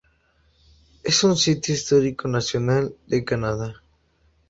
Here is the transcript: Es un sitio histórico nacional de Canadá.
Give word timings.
Es 1.03 1.23
un 1.23 1.37
sitio 1.37 1.75
histórico 1.75 2.27
nacional 2.27 2.95
de 3.05 3.23
Canadá. 3.23 3.83